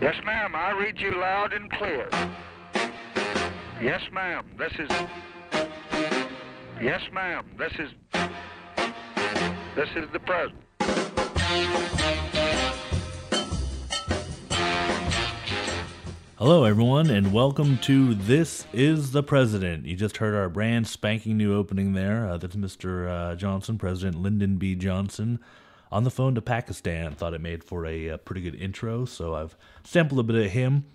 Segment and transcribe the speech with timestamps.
[0.00, 0.54] Yes, ma'am.
[0.54, 2.08] I read you loud and clear.
[3.80, 4.44] Yes, ma'am.
[4.58, 4.90] This is.
[6.82, 7.46] Yes, ma'am.
[7.56, 7.90] This is.
[9.76, 10.64] This is the president.
[16.38, 19.86] Hello, everyone, and welcome to This is the President.
[19.86, 22.28] You just heard our brand spanking new opening there.
[22.28, 23.08] Uh, that's Mr.
[23.08, 24.74] Uh, Johnson, President Lyndon B.
[24.74, 25.38] Johnson,
[25.94, 27.14] on the phone to Pakistan.
[27.14, 30.50] Thought it made for a, a pretty good intro, so I've sampled a bit of
[30.50, 30.86] him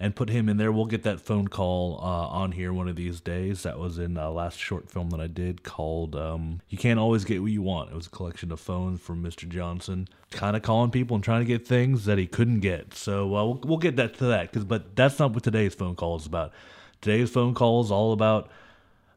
[0.00, 0.72] and put him in there.
[0.72, 3.62] We'll get that phone call uh, on here one of these days.
[3.62, 7.24] That was in uh, last short film that I did called um, "You Can't Always
[7.24, 9.48] Get What You Want." It was a collection of phones from Mr.
[9.48, 12.94] Johnson, kind of calling people and trying to get things that he couldn't get.
[12.94, 15.94] So uh, we'll, we'll get that to that, cause but that's not what today's phone
[15.94, 16.52] call is about.
[17.00, 18.50] Today's phone call is all about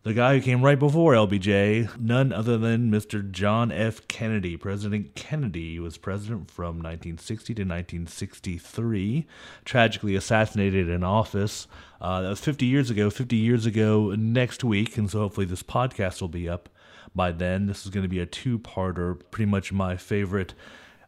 [0.03, 3.29] the guy who came right before LBJ, none other than Mr.
[3.29, 4.07] John F.
[4.07, 4.57] Kennedy.
[4.57, 9.27] President Kennedy was president from 1960 to 1963,
[9.63, 11.67] tragically assassinated in office.
[11.99, 13.11] Uh, that was 50 years ago.
[13.11, 16.67] 50 years ago next week, and so hopefully this podcast will be up
[17.13, 17.67] by then.
[17.67, 20.55] This is going to be a two parter, pretty much my favorite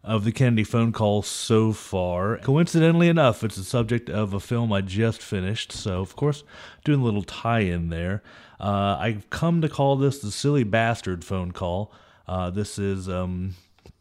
[0.03, 2.37] of the Kennedy phone calls so far.
[2.39, 6.43] Coincidentally enough, it's the subject of a film I just finished, so of course,
[6.83, 8.21] doing a little tie in there.
[8.63, 11.91] Uh, I've come to call this the silly bastard phone call.
[12.25, 13.55] Uh, this is um,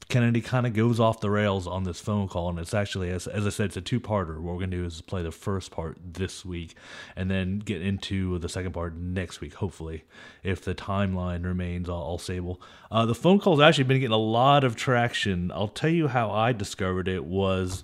[0.08, 3.26] Kennedy kind of goes off the rails on this phone call, and it's actually, as,
[3.26, 4.36] as I said, it's a two-parter.
[4.38, 6.76] What we're gonna do is play the first part this week,
[7.16, 10.04] and then get into the second part next week, hopefully,
[10.44, 12.62] if the timeline remains all, all stable.
[12.88, 15.50] Uh, the phone call's actually been getting a lot of traction.
[15.50, 17.82] I'll tell you how I discovered it was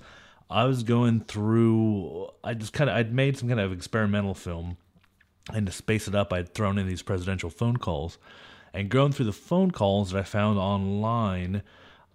[0.48, 2.28] I was going through.
[2.44, 4.76] I just kind of I'd made some kind of experimental film
[5.52, 8.18] and to space it up, I'd thrown in these presidential phone calls.
[8.72, 11.62] And going through the phone calls that I found online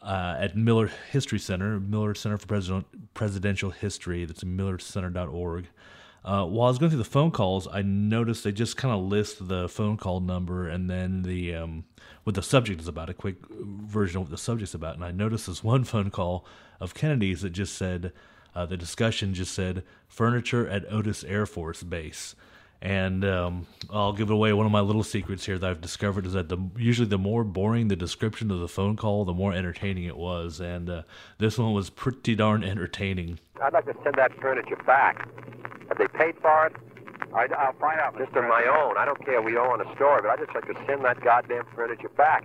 [0.02, 5.68] uh, at Miller History Center, Miller Center for President, Presidential History, that's millercenter.org.
[6.26, 9.04] Uh, while I was going through the phone calls, I noticed they just kind of
[9.04, 11.84] list the phone call number and then the um,
[12.24, 14.96] what the subject is about, a quick version of what the subject's about.
[14.96, 16.46] And I noticed this one phone call
[16.80, 18.14] of Kennedy's that just said,
[18.56, 22.36] uh, the discussion just said, furniture at Otis Air Force Base.
[22.84, 26.34] And um, I'll give away one of my little secrets here that I've discovered is
[26.34, 30.04] that the usually the more boring the description of the phone call, the more entertaining
[30.04, 30.60] it was.
[30.60, 31.04] And uh,
[31.38, 33.40] this one was pretty darn entertaining.
[33.62, 35.30] I'd like to send that furniture back.
[35.88, 36.76] Have they paid for it?
[37.34, 38.18] I, will find out.
[38.18, 38.98] Just on my own.
[38.98, 39.42] I don't care.
[39.42, 42.44] We own a store, but I'd just like to send that goddamn furniture back.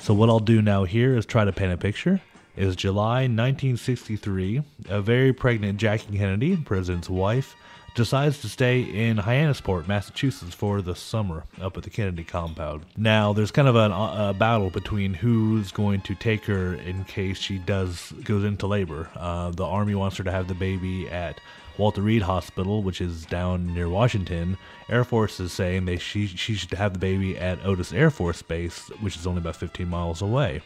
[0.00, 2.22] So what I'll do now here is try to paint a picture
[2.56, 4.62] is July 1963.
[4.88, 7.54] A very pregnant Jackie Kennedy, president's wife,
[7.94, 12.84] decides to stay in Hyannisport, Massachusetts for the summer up at the Kennedy compound.
[12.96, 17.38] Now, there's kind of a, a battle between who's going to take her in case
[17.38, 19.08] she does goes into labor.
[19.14, 21.40] Uh, the Army wants her to have the baby at
[21.78, 24.58] Walter Reed Hospital, which is down near Washington.
[24.88, 28.42] Air Force is saying they she she should have the baby at Otis Air Force
[28.42, 30.62] Base, which is only about 15 miles away.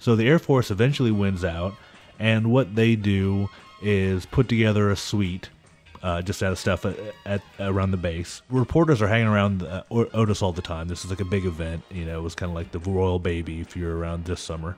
[0.00, 1.74] So the Air Force eventually wins out,
[2.18, 3.48] and what they do
[3.82, 5.50] is put together a suite
[6.02, 6.96] uh, just out of stuff at,
[7.26, 8.42] at, around the base.
[8.48, 10.88] Reporters are hanging around uh, Otis all the time.
[10.88, 11.82] This is like a big event.
[11.90, 14.76] You know, it was kind of like the royal baby if you're around this summer.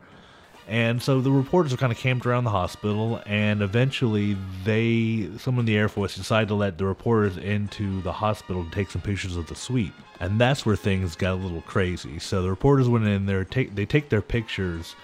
[0.69, 5.63] And so the reporters are kind of camped around the hospital, and eventually they, someone
[5.63, 9.03] in the Air Force, decided to let the reporters into the hospital to take some
[9.03, 9.93] pictures of the suite.
[10.21, 12.21] And that's where things got a little crazy.
[12.21, 14.95] So the reporters went in there, take they take their pictures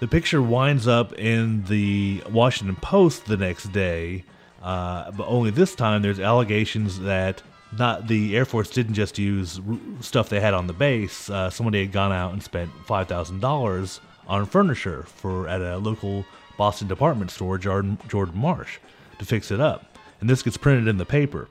[0.00, 4.24] the picture winds up in the Washington Post the next day,
[4.62, 7.42] uh, but only this time there's allegations that
[7.76, 9.60] not the Air Force didn't just use
[10.00, 11.28] stuff they had on the base.
[11.28, 15.76] Uh, somebody had gone out and spent five thousand dollars on furniture for at a
[15.78, 16.24] local
[16.56, 18.78] Boston department store, Jordan, Jordan Marsh,
[19.18, 21.48] to fix it up, and this gets printed in the paper.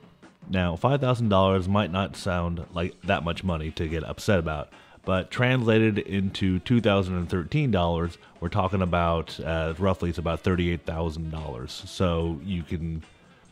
[0.48, 4.70] Now, five thousand dollars might not sound like that much money to get upset about,
[5.04, 11.70] but translated into 2013 dollars, we're talking about uh, roughly it's about $38,000.
[11.70, 13.02] So you can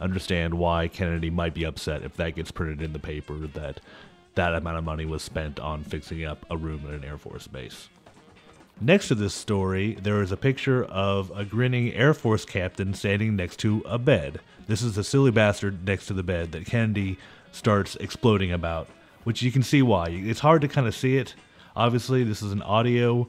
[0.00, 3.80] understand why Kennedy might be upset if that gets printed in the paper that
[4.34, 7.46] that amount of money was spent on fixing up a room at an Air Force
[7.46, 7.88] base.
[8.80, 13.36] Next to this story, there is a picture of a grinning Air Force captain standing
[13.36, 14.40] next to a bed.
[14.66, 17.18] This is the silly bastard next to the bed that Kennedy
[17.52, 18.88] starts exploding about
[19.24, 20.08] which you can see why.
[20.08, 21.34] It's hard to kind of see it.
[21.74, 23.28] Obviously, this is an audio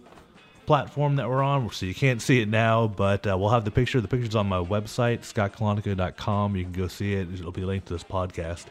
[0.65, 3.71] platform that we're on, so you can't see it now, but uh, we'll have the
[3.71, 3.99] picture.
[4.01, 6.55] The picture's on my website, scottkalanico.com.
[6.55, 7.33] You can go see it.
[7.33, 8.65] It'll be linked to this podcast.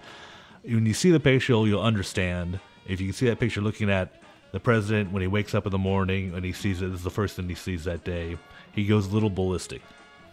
[0.62, 2.60] When you see the picture, you'll understand.
[2.86, 4.22] If you can see that picture looking at
[4.52, 7.04] the president, when he wakes up in the morning and he sees it, this is
[7.04, 8.36] the first thing he sees that day.
[8.72, 9.82] He goes a little ballistic.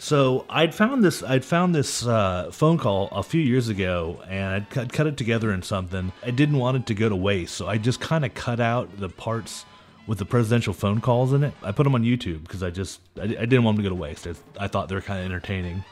[0.01, 4.55] So I'd found this I'd found this uh, phone call a few years ago, and
[4.55, 6.13] I'd cut, cut it together in something.
[6.23, 8.97] I didn't want it to go to waste, so I just kind of cut out
[8.97, 9.65] the parts
[10.07, 11.53] with the presidential phone calls in it.
[11.61, 13.95] I put them on YouTube because I just I, I, didn't want them to go
[13.95, 14.25] to waste.
[14.25, 15.83] I, I thought they were kind of entertaining,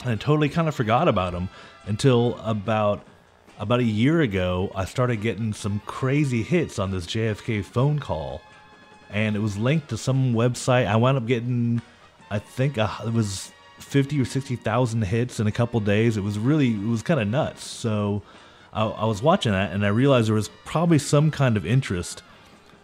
[0.00, 1.50] and I totally kind of forgot about them
[1.84, 3.04] until about
[3.58, 4.72] about a year ago.
[4.74, 8.40] I started getting some crazy hits on this JFK phone call,
[9.10, 10.86] and it was linked to some website.
[10.86, 11.82] I wound up getting
[12.30, 16.16] I think uh, it was fifty or sixty thousand hits in a couple days.
[16.16, 17.64] It was really it was kind of nuts.
[17.64, 18.22] So
[18.72, 22.22] I, I, was watching that and I realized there was probably some kind of interest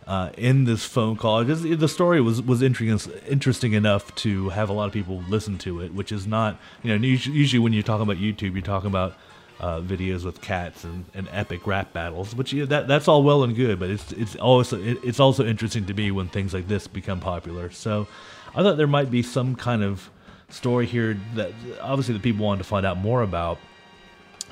[0.06, 1.44] uh, in this phone call.
[1.44, 5.58] Just, the story was was interesting interesting enough to have a lot of people listen
[5.58, 8.88] to it, which is not you know usually when you're talking about YouTube, you're talking
[8.88, 9.14] about
[9.60, 13.22] uh, videos with cats and, and epic rap battles, which you know, that that's all
[13.22, 16.52] well and good, but it's it's also it, it's also interesting to me when things
[16.52, 17.70] like this become popular.
[17.70, 18.06] So
[18.54, 20.10] I thought there might be some kind of
[20.48, 23.58] story here that obviously the people wanted to find out more about.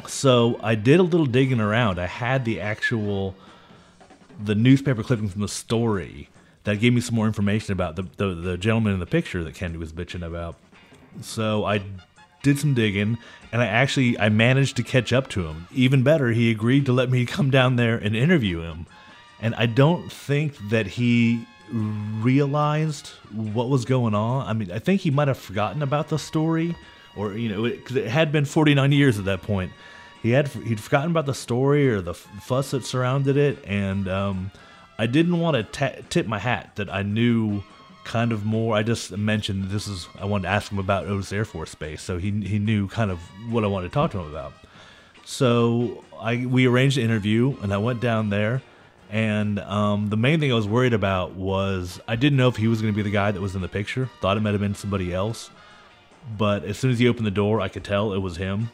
[0.07, 1.99] So I did a little digging around.
[1.99, 3.35] I had the actual
[4.43, 6.29] the newspaper clipping from the story
[6.65, 9.55] that gave me some more information about the, the, the gentleman in the picture that
[9.55, 10.57] Kennedy was bitching about.
[11.21, 11.83] So I
[12.43, 13.19] did some digging
[13.53, 15.69] and I actually I managed to catch up to him.
[15.73, 18.87] Even better, he agreed to let me come down there and interview him.
[19.41, 24.47] And I don't think that he realized what was going on.
[24.47, 26.77] I mean, I think he might have forgotten about the story,
[27.17, 29.73] or you know, because it, it, had been 49 years at that point.
[30.23, 34.51] He had he'd forgotten about the story or the fuss that surrounded it, and um,
[34.99, 37.63] I didn't want to tip my hat that I knew
[38.05, 38.77] kind of more.
[38.77, 42.03] I just mentioned this is I wanted to ask him about Otis Air Force Base,
[42.03, 43.19] so he he knew kind of
[43.51, 44.53] what I wanted to talk to him about.
[45.25, 48.63] So I we arranged an interview, and I went down there
[49.13, 52.67] and um, the main thing I was worried about was I didn't know if he
[52.67, 54.09] was going to be the guy that was in the picture.
[54.23, 55.51] Thought it might have been somebody else.
[56.39, 58.71] But as soon as he opened the door, I could tell it was him.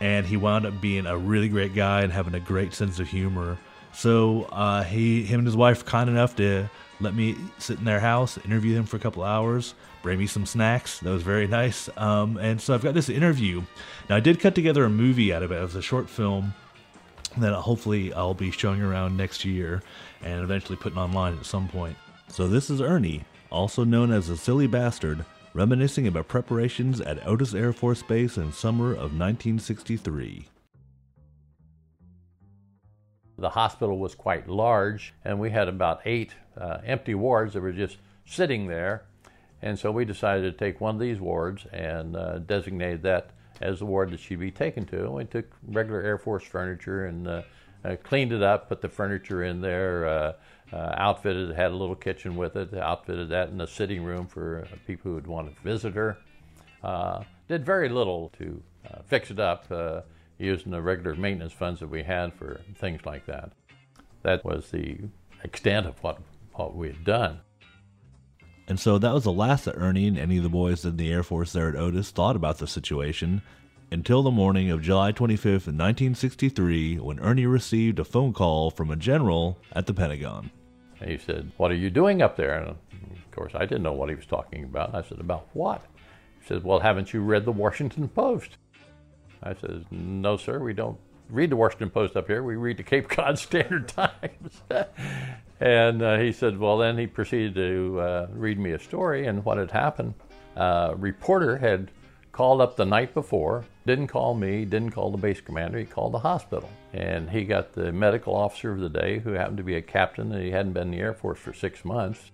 [0.00, 3.08] And he wound up being a really great guy and having a great sense of
[3.08, 3.58] humor.
[3.92, 8.00] So uh, he, him and his wife, kind enough to let me sit in their
[8.00, 11.00] house, interview them for a couple hours, bring me some snacks.
[11.00, 11.90] That was very nice.
[11.98, 13.62] Um, and so I've got this interview.
[14.08, 15.56] Now I did cut together a movie out of it.
[15.56, 16.54] It was a short film
[17.38, 19.82] that hopefully I'll be showing around next year
[20.22, 21.96] and eventually putting online at some point.
[22.28, 25.24] So this is Ernie, also known as the silly bastard,
[25.54, 30.48] reminiscing about preparations at Otis Air Force Base in summer of 1963.
[33.38, 37.72] The hospital was quite large, and we had about eight uh, empty wards that were
[37.72, 39.04] just sitting there.
[39.60, 43.30] And so we decided to take one of these wards and uh, designated that
[43.62, 45.04] as the ward that she'd be taken to.
[45.04, 47.42] And we took regular Air Force furniture and uh,
[47.84, 50.32] uh, cleaned it up, put the furniture in there, uh,
[50.72, 54.26] uh outfitted it, had a little kitchen with it, outfitted that in a sitting room
[54.26, 56.16] for uh, people who would want to visit her.
[56.82, 58.62] Uh, did very little to
[59.06, 59.70] fix it up
[60.38, 63.52] using the regular maintenance funds that we had for things like that.
[64.22, 64.98] That was the
[65.44, 66.18] extent of what,
[66.54, 67.40] what we had done.
[68.68, 71.10] And so that was the last that Ernie and any of the boys in the
[71.12, 73.42] Air Force there at Otis thought about the situation
[73.90, 78.96] until the morning of July 25th, 1963, when Ernie received a phone call from a
[78.96, 80.50] general at the Pentagon.
[81.04, 82.54] he said, What are you doing up there?
[82.58, 84.94] And of course, I didn't know what he was talking about.
[84.94, 85.84] I said, About what?
[86.40, 88.56] He said, Well, haven't you read the Washington Post?
[89.42, 90.98] I said, No, sir, we don't
[91.28, 92.42] read the Washington Post up here.
[92.42, 94.62] We read the Cape Cod Standard Times.
[95.62, 99.44] and uh, he said, well, then he proceeded to uh, read me a story and
[99.44, 100.12] what had happened.
[100.56, 101.92] Uh, reporter had
[102.32, 106.14] called up the night before, didn't call me, didn't call the base commander, he called
[106.14, 106.68] the hospital.
[106.92, 110.32] And he got the medical officer of the day, who happened to be a captain,
[110.32, 112.32] and he hadn't been in the Air Force for six months,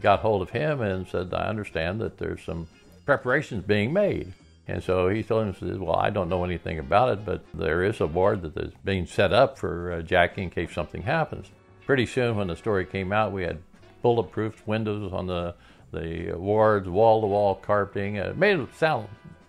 [0.00, 2.66] got hold of him and said, I understand that there's some
[3.06, 4.32] preparations being made.
[4.66, 8.00] And so he told him, Well, I don't know anything about it, but there is
[8.00, 11.52] a ward that is being set up for uh, Jackie in case something happens.
[11.86, 13.58] Pretty soon, when the story came out, we had
[14.00, 15.54] bulletproof windows on the,
[15.92, 18.16] the wards, wall to wall carpeting.
[18.16, 19.08] It made it sound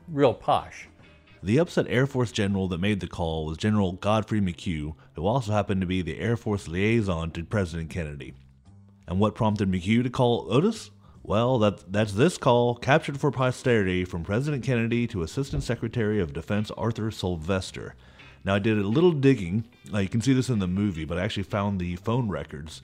[0.09, 0.87] real posh.
[1.41, 5.51] The upset Air Force general that made the call was General Godfrey McHugh, who also
[5.51, 8.33] happened to be the Air Force liaison to President Kennedy.
[9.07, 10.89] And what prompted McHugh to call Otis?
[11.23, 16.33] Well, that, that's this call, captured for posterity from President Kennedy to Assistant Secretary of
[16.33, 17.95] Defense Arthur Sylvester.
[18.45, 19.65] Now, I did a little digging.
[19.91, 22.83] Uh, you can see this in the movie, but I actually found the phone records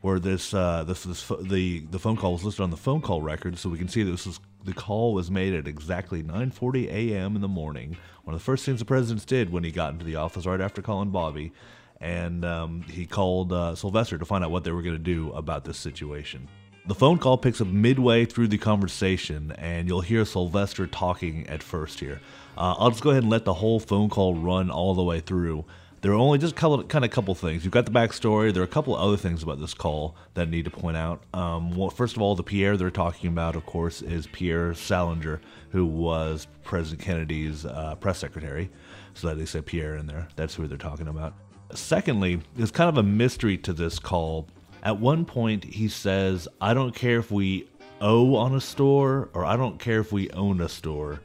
[0.00, 3.20] where this, uh, this, this the, the phone call was listed on the phone call
[3.20, 7.34] records, so we can see this was the call was made at exactly 9:40 a.m.
[7.34, 7.96] in the morning.
[8.24, 10.60] One of the first things the president did when he got into the office right
[10.60, 11.52] after calling Bobby,
[12.00, 15.32] and um, he called uh, Sylvester to find out what they were going to do
[15.32, 16.48] about this situation.
[16.84, 21.62] The phone call picks up midway through the conversation, and you'll hear Sylvester talking at
[21.62, 22.20] first here.
[22.58, 25.20] Uh, I'll just go ahead and let the whole phone call run all the way
[25.20, 25.64] through.
[26.00, 27.62] There are only just couple, kind of a couple things.
[27.62, 28.52] You've got the backstory.
[28.52, 31.22] There are a couple other things about this call that I need to point out.
[31.32, 35.40] Um, well, first of all, the Pierre they're talking about, of course, is Pierre Salinger,
[35.70, 38.70] who was President Kennedy's uh, press secretary.
[39.14, 40.26] So that they say Pierre in there.
[40.34, 41.34] That's who they're talking about.
[41.74, 44.48] Secondly, there's kind of a mystery to this call.
[44.82, 47.68] At one point, he says, I don't care if we
[48.00, 51.20] owe on a store or I don't care if we own a store.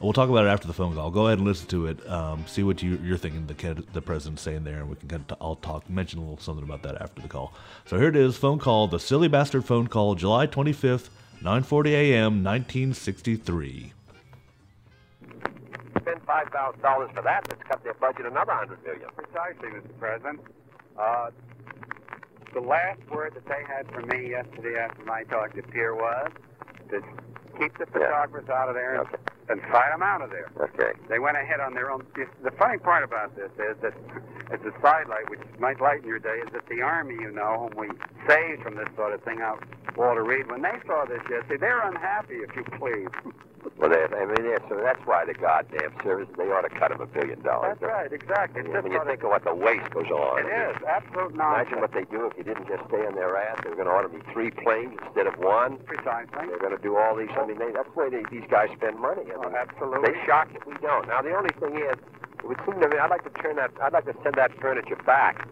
[0.00, 1.10] We'll talk about it after the phone call.
[1.10, 2.06] Go ahead and listen to it.
[2.10, 5.22] Um, see what you, are thinking the the president's saying there, and we can kind
[5.22, 7.54] of t- I'll talk mention a little something about that after the call.
[7.86, 11.08] So here it is, phone call, the silly bastard phone call, July 25th,
[11.42, 13.92] 9:40 a.m., 1963.
[16.00, 17.48] Spend five thousand dollars for that.
[17.48, 19.08] Let's cut their budget another hundred million.
[19.16, 19.98] Precisely, Mr.
[19.98, 20.40] President.
[20.98, 21.30] Uh,
[22.56, 26.30] the last word that they had for me yesterday after my talk to Pierre was
[26.88, 27.02] to
[27.60, 29.16] keep the photographers out of there and, Okay.
[29.50, 30.50] and fight them out of there.
[30.58, 30.98] Okay.
[31.08, 32.06] They went ahead on their own.
[32.42, 33.92] The funny part about this is that
[34.50, 37.76] it's a sidelight, which might lighten your day, is that the Army, you know, whom
[37.78, 37.88] we
[38.26, 39.62] saved from this sort of thing out,
[39.94, 43.08] Walter Reed, when they saw this yesterday, they're unhappy, if you please.
[43.78, 46.92] Well, they, I mean, yeah, so that's why the goddamn service they ought to cut
[46.92, 47.76] him a billion dollars.
[47.80, 48.62] That's right, exactly.
[48.62, 50.40] I mean, you think of what the waste goes on.
[50.40, 51.68] it is absolute nonsense.
[51.68, 53.60] Imagine what they do if you didn't just stay on their ass.
[53.62, 55.78] They're going to order me three planes instead of one.
[55.84, 56.46] Precisely.
[56.46, 57.30] They're going to do all these.
[57.36, 59.22] I mean, they, that's the way they, these guys spend money.
[59.30, 60.12] I Oh, absolutely.
[60.12, 61.06] They shock if we don't.
[61.08, 61.96] Now, the only thing is,
[62.38, 64.52] it would seem to me, I'd like to turn that, I'd like to send that
[64.60, 65.46] furniture back.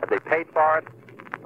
[0.00, 0.86] Have they paid for it?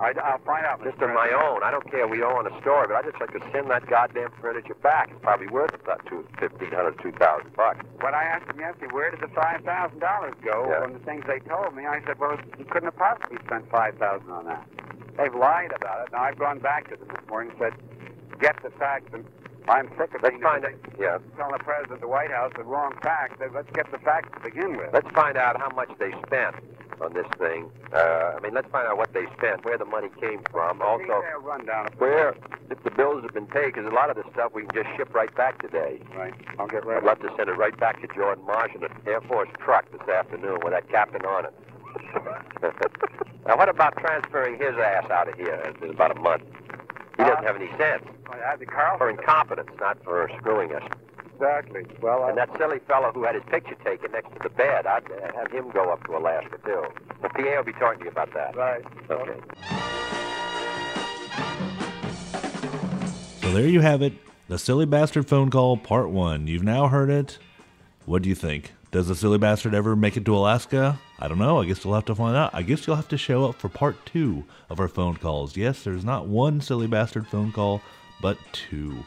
[0.01, 0.91] I, I'll find out, Mr.
[0.93, 1.63] Just on my own.
[1.63, 2.07] I don't care.
[2.09, 5.11] We owe on a store, but I'd just like to send that goddamn furniture back.
[5.11, 7.85] It's probably worth about two, fifteen hundred, two thousand bucks.
[8.01, 10.67] When I asked them yesterday, where did the five thousand dollars go?
[10.69, 10.83] Yeah.
[10.83, 13.97] From the things they told me, I said, well, you couldn't have possibly spent five
[13.99, 14.67] thousand on that.
[15.17, 16.13] They've lied about it.
[16.13, 19.11] Now I've gone back to them this morning and said, get the facts.
[19.13, 19.25] And
[19.69, 20.73] I'm sick of Let's being find out.
[20.99, 21.19] Yeah.
[21.37, 23.41] telling the president of the White House the wrong facts.
[23.41, 24.91] Let's get the facts to begin with.
[24.93, 26.57] Let's find out how much they spent
[27.01, 27.71] on this thing.
[27.93, 30.79] Uh, I mean, let's find out what they spent, where the money came from.
[30.79, 31.87] Give Also, rundown.
[31.87, 32.35] Of where
[32.71, 34.97] if the bills have been paid, because a lot of this stuff we can just
[34.97, 36.01] ship right back today.
[36.17, 36.35] Right.
[36.59, 37.07] I'll get I'd ready.
[37.07, 40.07] love to send it right back to Jordan Marsh in an Air Force truck this
[40.09, 41.55] afternoon with that captain on it.
[43.47, 46.43] now, what about transferring his ass out of here in about a month?
[47.17, 48.05] He doesn't have any sense.
[48.31, 48.99] I had the Carl.
[48.99, 50.83] For incompetence, not for screwing us.
[51.35, 51.85] Exactly.
[52.01, 54.87] Well, And I, that silly fellow who had his picture taken next to the bed,
[54.87, 56.85] I'd uh, have him go up to Alaska, too.
[57.21, 58.57] Well, Pierre will be talking to you about that.
[58.57, 58.85] right.
[59.11, 59.41] Okay.
[63.41, 64.13] So there you have it.
[64.49, 66.47] The Silly Bastard phone call, part one.
[66.47, 67.39] You've now heard it.
[68.07, 68.73] What do you think?
[68.93, 71.01] Does the silly bastard ever make it to Alaska?
[71.19, 71.63] I don't know.
[71.63, 72.51] I guess you'll have to find out.
[72.53, 75.57] I guess you'll have to show up for part two of our phone calls.
[75.57, 77.81] Yes, there's not one silly bastard phone call,
[78.21, 79.07] but two.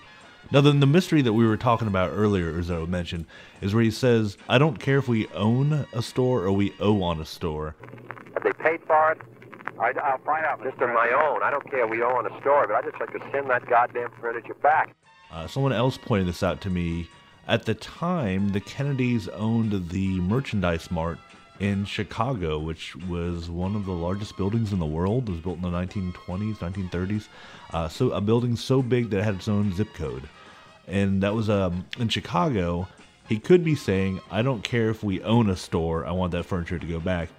[0.52, 3.28] Now, then the mystery that we were talking about earlier, as I mentioned,
[3.62, 7.04] is where he says, I don't care if we own a store or we owe
[7.04, 7.76] on a store.
[8.34, 9.22] Have they paid for it?
[9.80, 10.64] I, I'll find out.
[10.64, 10.88] Just Mr.
[10.88, 11.44] on my own.
[11.44, 11.84] I don't care.
[11.86, 14.56] if We owe on a store, but I'd just like to send that goddamn furniture
[14.56, 14.96] back.
[15.32, 17.08] Uh, someone else pointed this out to me.
[17.48, 21.20] At the time, the Kennedys owned the Merchandise Mart
[21.60, 25.30] in Chicago, which was one of the largest buildings in the world.
[25.30, 27.28] It was built in the 1920s, 1930s.
[27.72, 30.28] Uh, so a building so big that it had its own zip code,
[30.88, 32.88] and that was um, in Chicago.
[33.30, 36.04] He could be saying, "I don't care if we own a store.
[36.04, 37.30] I want that furniture to go back,"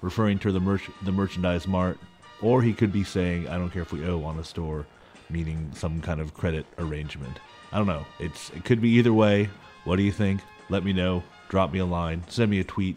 [0.00, 1.98] referring to the merch the Merchandise Mart,
[2.40, 4.86] or he could be saying, "I don't care if we owe on a store,"
[5.28, 7.38] meaning some kind of credit arrangement.
[7.72, 8.04] I don't know.
[8.18, 9.48] It's it could be either way.
[9.84, 10.40] What do you think?
[10.68, 11.22] Let me know.
[11.48, 12.22] Drop me a line.
[12.28, 12.96] Send me a tweet.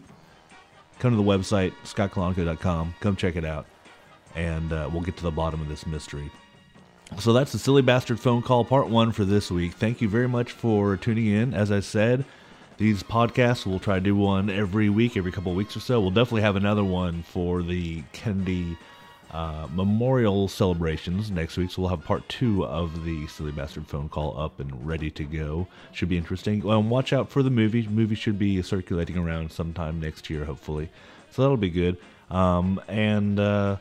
[1.00, 2.96] Come to the website scottkalanko.com.
[3.00, 3.65] Come check it out,
[4.36, 6.32] and uh, we'll get to the bottom of this mystery.
[7.20, 9.74] So that's the silly bastard phone call part one for this week.
[9.74, 11.53] Thank you very much for tuning in.
[11.53, 12.25] As I said,
[12.77, 16.01] these podcasts we'll try to do one every week, every couple of weeks or so.
[16.01, 18.77] We'll definitely have another one for the Kennedy
[19.36, 21.70] uh, memorial celebrations next week.
[21.70, 25.25] So we'll have part two of the silly bastard phone call up and ready to
[25.25, 25.68] go.
[25.92, 26.65] Should be interesting.
[26.65, 27.82] And watch out for the movie.
[27.82, 30.89] The movie should be circulating around sometime next year, hopefully.
[31.32, 31.98] So that'll be good.
[32.32, 33.75] Um, and uh,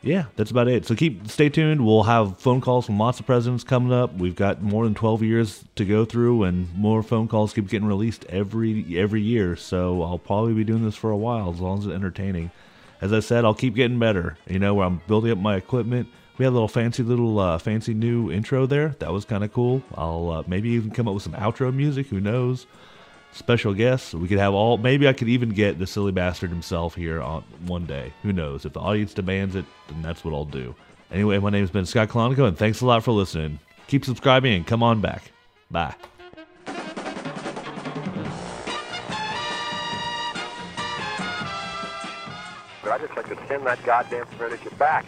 [0.00, 0.86] yeah, that's about it.
[0.86, 1.84] So keep stay tuned.
[1.84, 4.16] We'll have phone calls from lots of presidents coming up.
[4.16, 7.86] We've got more than 12 years to go through, and more phone calls keep getting
[7.86, 9.54] released every every year.
[9.54, 12.52] So I'll probably be doing this for a while, as long as it's entertaining.
[13.00, 14.36] As I said, I'll keep getting better.
[14.48, 16.08] You know, where I'm building up my equipment.
[16.36, 18.90] We had a little fancy little uh, fancy new intro there.
[19.00, 19.82] That was kind of cool.
[19.96, 22.06] I'll uh, maybe even come up with some outro music.
[22.08, 22.66] Who knows?
[23.32, 24.14] special guests.
[24.14, 24.78] We could have all.
[24.78, 28.12] Maybe I could even get the silly bastard himself here on one day.
[28.22, 28.64] Who knows?
[28.64, 30.74] If the audience demands it, then that's what I'll do.
[31.10, 33.58] Anyway, my name has been Scott Colonico, and thanks a lot for listening.
[33.86, 35.30] Keep subscribing and come on back.
[35.70, 35.94] Bye.
[43.18, 45.04] I to send that goddamn furniture back.